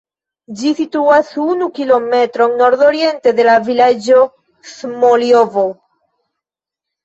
[0.61, 4.27] Ĝi situas unu kilometron nordoriente de la vilaĝo
[4.75, 5.71] Smoljovo.